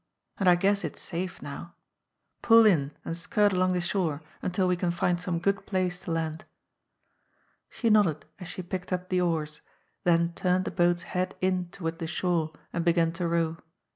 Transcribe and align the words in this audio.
And 0.39 0.49
I 0.49 0.55
guess 0.55 0.83
it's 0.83 0.99
safe 0.99 1.43
now. 1.43 1.75
Pull 2.41 2.65
in 2.65 2.89
and 3.05 3.15
skirt 3.15 3.53
along 3.53 3.73
the 3.73 3.81
shore 3.81 4.23
until 4.41 4.67
we 4.67 4.75
can 4.75 4.89
find 4.89 5.21
some 5.21 5.37
good 5.37 5.67
place 5.67 5.99
to 5.99 6.11
land." 6.11 6.43
She 7.69 7.91
nodded 7.91 8.25
as 8.39 8.47
she 8.47 8.63
picked 8.63 8.91
up 8.91 9.09
the 9.09 9.21
oars, 9.21 9.61
then 10.03 10.33
turned 10.33 10.65
the 10.65 10.71
boat's 10.71 11.03
head 11.03 11.35
in 11.39 11.69
toward 11.69 11.99
the 11.99 12.07
shore 12.07 12.51
and 12.73 12.83
began 12.83 13.11
to 13.11 13.27
row. 13.27 13.57